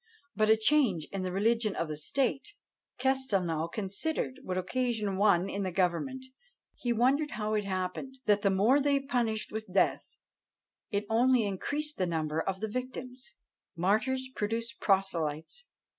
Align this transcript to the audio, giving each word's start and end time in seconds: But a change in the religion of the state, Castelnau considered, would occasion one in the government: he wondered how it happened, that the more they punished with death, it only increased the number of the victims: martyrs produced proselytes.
But 0.35 0.49
a 0.49 0.57
change 0.57 1.07
in 1.11 1.21
the 1.21 1.31
religion 1.31 1.75
of 1.75 1.87
the 1.87 1.95
state, 1.95 2.55
Castelnau 2.97 3.67
considered, 3.71 4.39
would 4.43 4.57
occasion 4.57 5.15
one 5.15 5.47
in 5.47 5.61
the 5.61 5.69
government: 5.69 6.25
he 6.75 6.91
wondered 6.91 7.29
how 7.37 7.53
it 7.53 7.65
happened, 7.65 8.17
that 8.25 8.41
the 8.41 8.49
more 8.49 8.81
they 8.81 8.99
punished 8.99 9.51
with 9.51 9.71
death, 9.71 10.17
it 10.89 11.05
only 11.07 11.43
increased 11.45 11.99
the 11.99 12.07
number 12.07 12.41
of 12.41 12.61
the 12.61 12.67
victims: 12.67 13.35
martyrs 13.75 14.27
produced 14.35 14.79
proselytes. 14.79 15.65